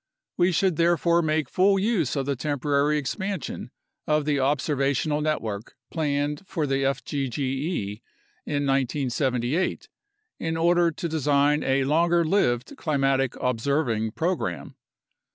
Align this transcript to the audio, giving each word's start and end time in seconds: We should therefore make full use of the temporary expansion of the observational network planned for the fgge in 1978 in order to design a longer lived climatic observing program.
We 0.35 0.51
should 0.51 0.77
therefore 0.77 1.21
make 1.21 1.47
full 1.47 1.77
use 1.77 2.15
of 2.15 2.25
the 2.25 2.35
temporary 2.35 2.97
expansion 2.97 3.69
of 4.07 4.25
the 4.25 4.39
observational 4.39 5.21
network 5.21 5.75
planned 5.91 6.41
for 6.47 6.65
the 6.65 6.81
fgge 6.81 8.01
in 8.47 8.65
1978 8.65 9.89
in 10.39 10.57
order 10.57 10.89
to 10.89 11.07
design 11.07 11.61
a 11.63 11.83
longer 11.83 12.25
lived 12.25 12.75
climatic 12.77 13.35
observing 13.39 14.13
program. 14.13 14.75